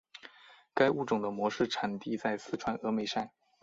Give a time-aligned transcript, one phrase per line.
[0.73, 3.29] 该物种的模式产地在四川峨眉山。